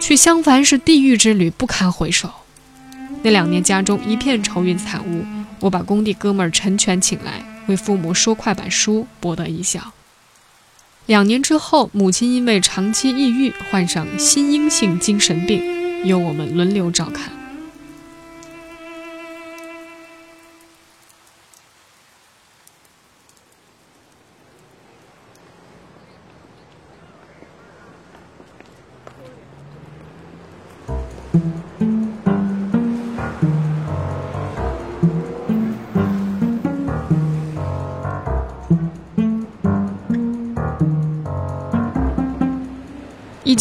[0.00, 2.30] 去襄樊是地狱之旅，不堪回首。
[3.22, 5.22] 那两年家中一片愁云惨雾，
[5.60, 9.92] 我把工地哥们儿陈全请来为父母说快板书，博得一笑。
[11.06, 15.62] 两年之后，母亲因为长期抑郁，患上心因性精神病，
[16.06, 17.43] 由我们轮流照看。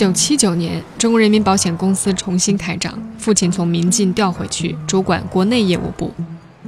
[0.04, 6.12] 九七九年，中国人民保险公司重新开张，父亲从民进调回去主管国内业务部，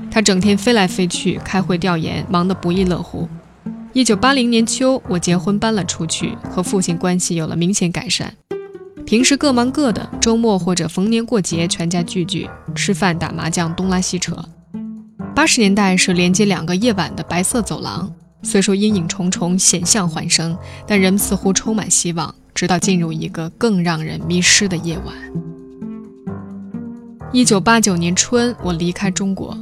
[0.09, 3.27] 他整天飞来飞去开会调研，忙得不亦乐乎。
[3.91, 8.33] 一九八零年秋，我结婚搬了出去，和父亲关系有了明显改善。
[9.05, 14.33] 平时各忙各的，周末或者逢年过节，全家聚聚吃饭、打麻将、东拉西扯。
[15.35, 18.09] 八十年代是连接两个夜晚的白色走廊，
[18.43, 20.57] 虽说阴影重重，险象环生，
[20.87, 22.33] 但人们似乎充满希望。
[22.55, 25.13] 直到进入一个更让人迷失的夜晚。
[27.33, 29.55] 一九八九年春，我离开中国，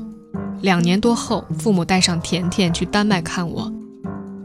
[0.62, 3.74] 两年多后，父母带上甜甜去丹麦看我。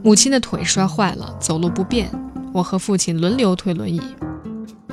[0.03, 2.09] 母亲的腿摔坏了，走路不便，
[2.55, 4.01] 我和父亲轮流推轮椅。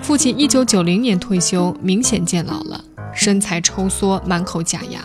[0.01, 2.83] 父亲一九九零年退休，明显见老了，
[3.13, 4.99] 身材抽缩，满口假牙，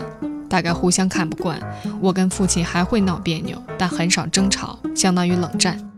[0.48, 1.60] 大概互相看不惯。
[2.00, 5.89] 我跟父亲还会闹别扭，但很少争吵，相当于冷战。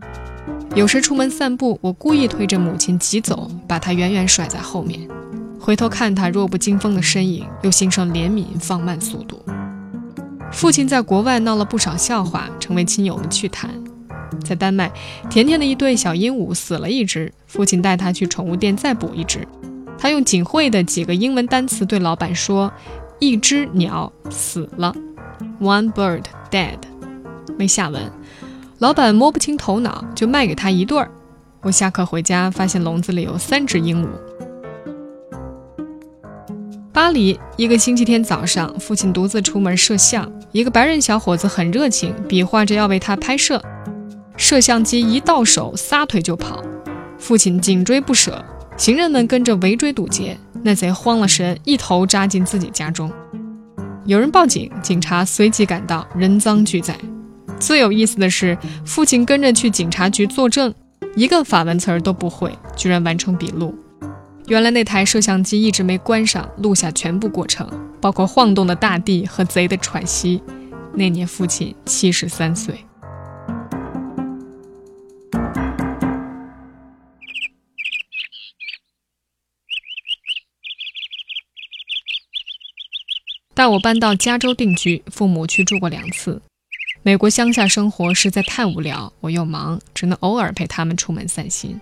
[0.75, 4.99] 有时出门散步，我故意推着母亲急走，把她远远甩在后面。
[5.61, 9.39] 回头看她弱不禁风的身影，又心生怜悯，放慢速度。
[10.51, 13.71] 父亲在国外闹了不少笑话，成为亲友们趣谈。
[14.43, 14.91] 在丹麦，
[15.29, 19.47] 甜甜的一对小鹦鹉死了一只，父亲带他去宠物店再补一只。
[19.99, 22.73] 他用仅会的几个英文单词对老板说
[23.21, 24.95] ：“一只鸟死了
[25.61, 26.79] ，one bird dead。”
[27.59, 28.11] 没下文。
[28.83, 31.09] 老板摸不清头脑，就卖给他一对儿。
[31.61, 34.09] 我下课回家，发现笼子里有三只鹦鹉。
[36.93, 43.63] 巴黎一个星期天早上，父亲独自出门摄像，一个白人小伙子很热情，比划着要为他拍摄。
[44.37, 46.61] 摄像机一到手，撒腿就跑，
[47.19, 48.45] 父亲紧追不舍，
[48.77, 50.37] 行人们跟着围追堵截。
[50.65, 53.13] 那贼慌了神，一头扎进自己家中。
[54.07, 56.99] 有人报警，警察随即赶到，人赃俱在。
[57.63, 60.75] 最有意思的是，父亲跟着去警察局作证，
[61.15, 63.73] 一个法文词儿都不会，居然完成笔录。
[64.49, 70.43] 原来那台摄像机一直没关上，录下全部过程，包括晃动的大地和贼的喘息。
[70.93, 72.75] 那年父亲七十三岁。
[83.55, 86.43] 带我搬到加州定居，父母去住过两次。
[87.05, 91.81] 美国乡下生活实在太无聊，我又忙，只能偶尔陪他们出门散心。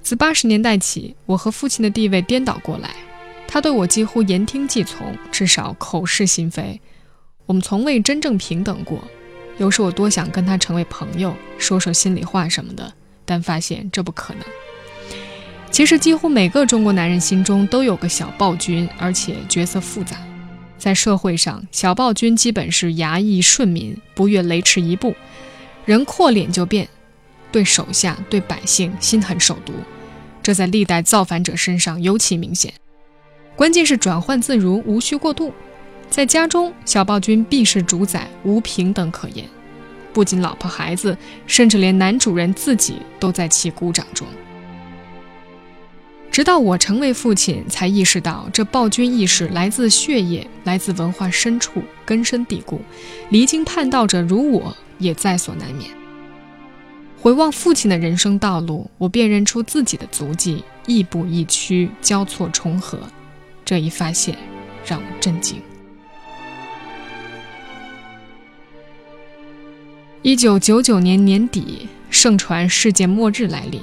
[0.00, 2.94] 自八十年代起，我和父亲的地位颠倒过来，
[3.46, 6.80] 他对我几乎言听计从，至少口是心非。
[7.44, 9.04] 我们从未真正平等过。
[9.58, 12.90] 有时我多想跟他成为朋友，说说心里话什么的，
[13.26, 14.42] 但发现这不可能。
[15.70, 20.16] 其实，几乎每个中国男人心中都有个小暴君，而且角色复杂。
[20.80, 25.14] 在社会上，小暴君基本是衙役顺民，不越雷池一步，
[25.84, 26.88] 人阔脸就变，
[27.52, 29.74] 对手下、对百姓心狠手毒。
[30.42, 32.72] 这在历代造反者身上尤其明显，
[33.54, 35.52] 关键是转换自如，无需过度。
[36.08, 39.44] 在家中，小暴君必是主宰，无平等可言。
[40.14, 41.16] 不仅老婆孩子，
[41.46, 44.26] 甚至连男主人自己都在其鼓掌中。
[46.30, 52.80] 直到我成为父亲，才意识到这暴君意识来自血液，来自文化深处，根深蒂固。
[53.30, 55.90] 离经叛道者如我，也在所难免。
[57.20, 62.98] 回望父亲的人生道路，我辨认出自己的足迹，亦步亦趋，交错重合。
[63.64, 64.38] 这一发现
[64.86, 65.60] 让我震惊。
[70.22, 73.80] 一九九九年年底，盛传世界末日来临，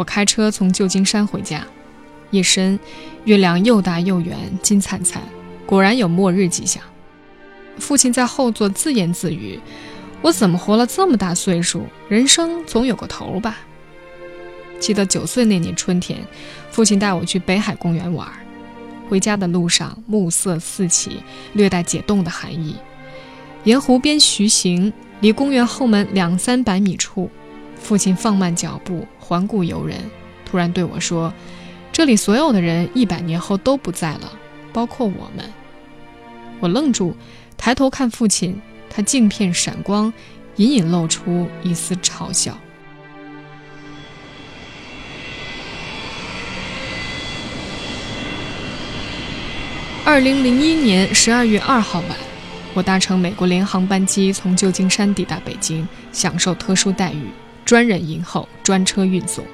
[0.00, 1.62] 我开车从旧金山回家，
[2.30, 2.80] 夜深，
[3.24, 5.22] 月亮又大又圆，金灿灿，
[5.66, 6.82] 果然有末日迹象。
[7.78, 9.60] 父亲在后座自言自语。
[10.22, 11.84] 我怎么活了这么大岁数？
[12.08, 13.58] 人生总有个头吧。
[14.78, 16.18] 记得九岁那年春天，
[16.70, 18.26] 父亲带我去北海公园玩。
[19.06, 21.22] 回家的路上，暮色四起，
[21.52, 22.74] 略带解冻的寒意。
[23.64, 24.90] 沿湖边徐行，
[25.20, 27.30] 离公园后门两三百米处，
[27.78, 30.10] 父亲放慢脚步，环顾游人，
[30.44, 31.32] 突然对我说
[31.92, 34.32] ：“这里所有的人一百年后都不在了，
[34.72, 35.48] 包括我们。”
[36.58, 37.14] 我愣住，
[37.56, 38.60] 抬头看父亲。
[38.92, 40.12] 他镜片闪光，
[40.56, 42.58] 隐隐露出一丝嘲笑。
[50.04, 52.08] 二零零一年十二月二号晚，
[52.74, 57.28] 我搭乘美国联航班机从旧金山抵达北京，享受特殊待遇，
[57.70, 59.44] 专人迎候，专车运送。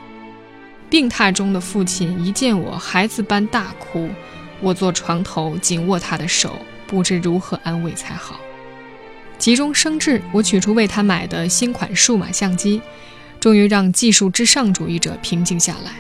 [0.89, 4.09] 病榻中的父亲一见我，孩子般大哭。
[4.59, 8.41] 我坐床头，紧握他的手，不知如何安慰才好。
[9.37, 12.81] 急中生智，我取出为他买的新款数码相机，
[13.39, 15.93] 终于让技术至上主义者平静下来。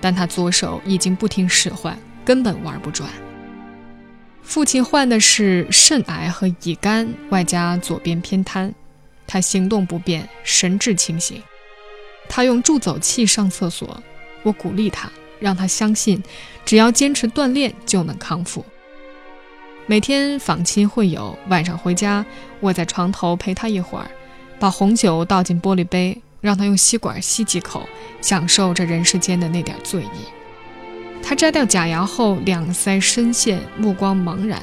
[0.00, 3.10] 但他左手已经不听使唤，根本玩不转。
[4.40, 8.72] 父亲患的是肾癌和乙肝，外加左边偏瘫，
[9.32, 11.40] 他行动不便，神志清醒。
[12.28, 14.02] 他用助走器上厕所，
[14.42, 15.08] 我鼓励他，
[15.38, 16.20] 让他相信，
[16.64, 18.66] 只要坚持锻炼就能康复。
[19.86, 22.26] 每天访亲会友，晚上回家
[22.62, 24.10] 卧在床头陪他一会儿，
[24.58, 27.88] 把红酒倒进玻璃杯，让他用吸管吸几口，
[28.20, 30.08] 享受这人世间的那点醉意。
[31.22, 34.60] 他摘掉假牙后，两腮深陷，目光茫然。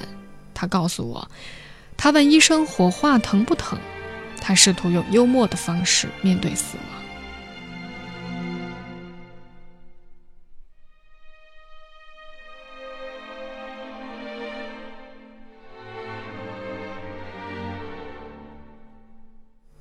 [0.54, 1.26] 他告诉我，
[1.96, 3.80] 他问医生火化疼不疼，
[4.48, 6.86] 他试图用幽默的方式面对死亡。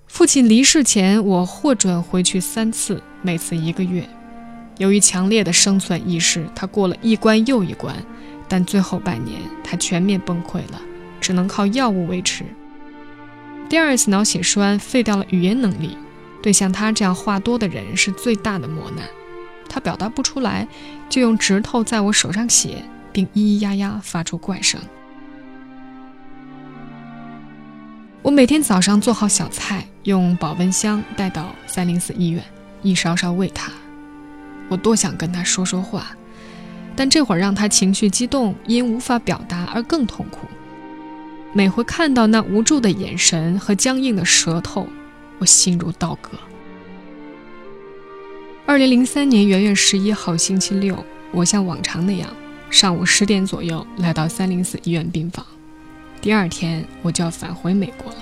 [0.09, 4.05] 父亲离世前我获准回去三次每次一个月。
[4.79, 7.95] 由于强烈的生存意识他过了一关又一关
[8.49, 10.83] 但最后半年他全面崩溃了
[11.21, 12.45] 只能靠药物维持
[13.69, 15.97] 第二次脑血栓废掉了语言能力，
[16.41, 19.05] 对像他这样话多的人是最大的磨难。
[19.69, 20.67] 他表达不出来，
[21.09, 24.81] 就用指头在我手上写，并咿咿呀呀发出怪声。
[28.23, 32.43] 我每天早上做好小菜，用保温箱带到三零四医院，
[32.83, 33.73] 一勺勺喂他。
[34.69, 36.17] 我多想跟他说说话，
[36.95, 40.46] 但这会儿让他情绪激动，因无法表达而更痛苦。
[41.57, 44.87] 每回看到那无助的眼神和僵硬的舌头，
[45.39, 46.33] 我心如刀割。
[48.67, 51.03] 二零零三年元月十一号星期六，
[51.33, 52.29] 我像往常那样，
[52.69, 55.47] 上午十点左右来到三零四医院病房。
[56.21, 58.19] 第二天我就要返回美国了。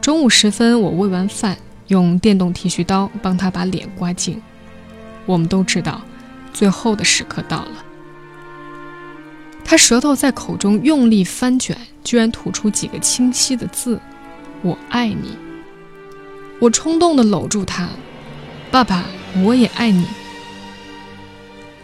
[0.00, 1.58] 中午时分，我喂完饭，
[1.88, 4.40] 用电动剃须刀帮他把脸刮净。
[5.26, 6.00] 我们都知道，
[6.54, 7.84] 最后的时刻到了。
[9.64, 14.00] 他舌头在口中用力翻卷，居然吐出几个清晰的字
[14.62, 15.36] ：“我爱你。”
[16.60, 17.88] 我冲动地搂住他，
[18.70, 19.04] 爸爸，
[19.42, 20.06] 我也爱你。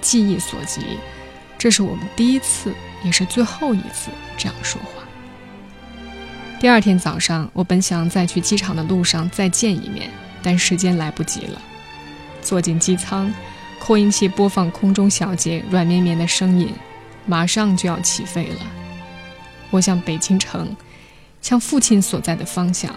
[0.00, 0.80] 记忆所及，
[1.58, 2.72] 这是我们第一次，
[3.04, 5.02] 也是最后一次这样说话。
[6.60, 10.10] 第二天早上，我本想在去机场的路上再见一面，
[10.42, 11.60] 但时间来不及了。
[12.40, 13.32] 坐进机舱，
[13.78, 16.68] 扩音器播放空中小姐软绵绵的声音，
[17.26, 18.60] 马上就要起飞了。
[19.70, 20.76] 我向北京城，
[21.40, 22.94] 向父亲所在的方向，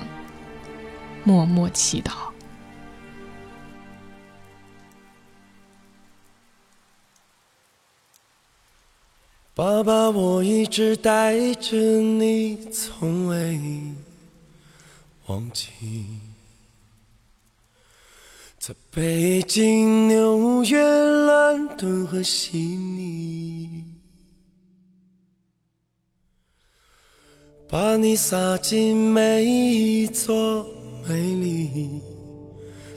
[1.24, 2.12] 默默祈祷。
[9.56, 13.60] 爸爸，我一直带着你，从未
[15.28, 15.70] 忘记。
[18.58, 23.03] 在北京、纽约、伦敦和悉尼，
[27.74, 30.64] 把你撒进每一座
[31.10, 32.00] 美丽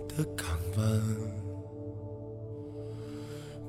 [0.06, 0.46] 的港
[0.76, 1.02] 湾，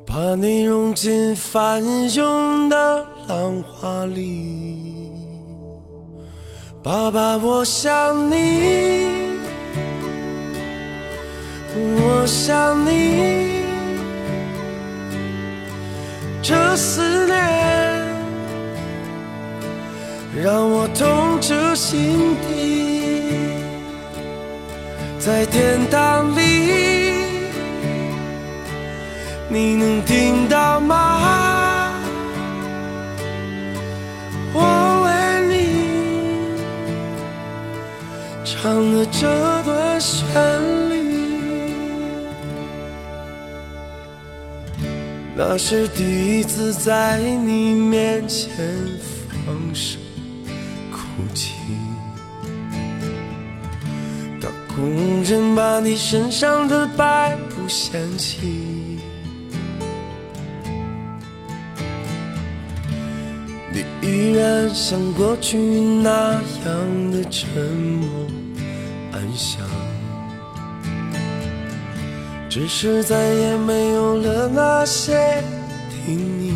[0.05, 1.81] 把你融进翻
[2.13, 5.09] 涌的浪花里。
[6.83, 9.07] 爸爸，我想你。
[11.73, 13.63] 我想你，
[16.41, 17.96] 这思念
[20.43, 23.49] 让我痛彻心底，
[25.17, 26.41] 在天堂里，
[29.49, 31.91] 你能听到吗？
[34.53, 34.61] 我
[35.05, 35.09] 为
[35.49, 35.55] 你
[38.45, 39.27] 唱的这
[39.63, 40.21] 段旋
[40.89, 40.95] 律。
[45.35, 48.49] 那是第一次在你面前
[49.45, 49.99] 放声
[51.17, 51.55] 哭泣，
[54.39, 58.99] 当工人把你身上的白布掀起，
[63.73, 68.07] 你依然像过去那样的沉默
[69.11, 69.65] 安详。
[72.47, 75.43] 只是再也没有了那些
[76.05, 76.53] 叮咛，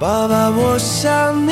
[0.00, 1.50] 爸爸，我想你，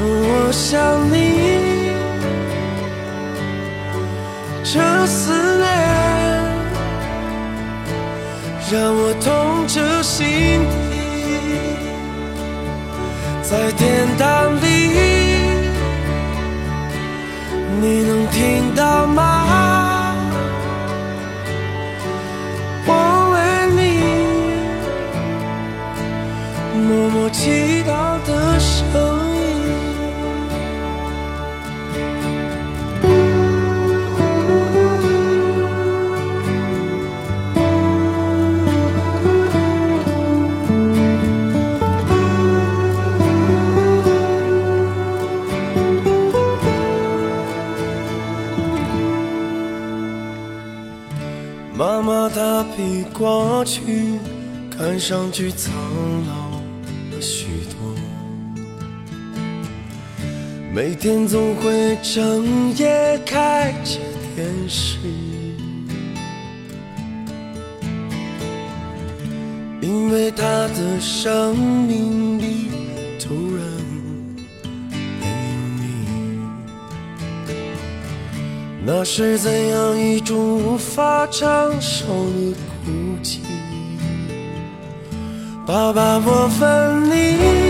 [0.00, 0.82] 我想
[1.12, 1.92] 你，
[4.64, 5.64] 这思念
[8.68, 10.26] 让我痛彻心
[10.90, 10.96] 底，
[13.42, 14.66] 在天堂里。
[17.80, 19.75] 你能听到吗？
[26.86, 28.76] 默默祈祷的声
[29.34, 29.46] 音。
[51.74, 54.20] 妈妈她比过去
[54.70, 55.72] 看上去苍
[60.76, 63.98] 每天总会整夜开着
[64.34, 64.98] 电视，
[69.80, 72.68] 因为他的生命里
[73.18, 73.64] 突然
[75.18, 75.84] 没有你。
[78.84, 81.48] 那是怎样一种无法承
[81.80, 82.54] 受的
[82.84, 83.38] 孤寂？
[85.66, 87.65] 爸爸，我问你。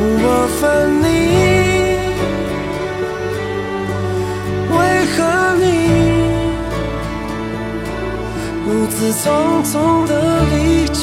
[0.00, 0.24] 我
[0.60, 0.62] 分
[1.02, 1.06] 你，
[4.72, 4.76] 为
[5.14, 5.18] 何
[5.58, 5.64] 你
[8.64, 9.22] 独自匆
[9.64, 9.72] 匆
[10.06, 10.10] 的
[10.50, 10.54] 离
[10.88, 11.00] 去，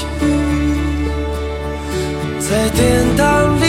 [2.40, 2.80] 在天
[3.18, 3.24] 堂
[3.60, 3.65] 里？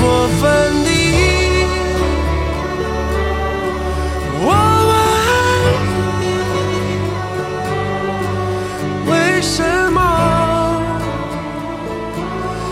[0.00, 0.04] 我
[0.40, 0.42] 分
[0.84, 0.86] 你，
[4.44, 4.48] 我
[4.92, 4.96] 爱
[6.20, 6.24] 你，
[9.10, 9.56] 为什
[9.92, 9.98] 么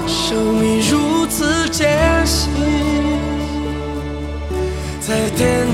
[0.07, 2.45] 生命如此艰辛？
[5.01, 5.66] 在天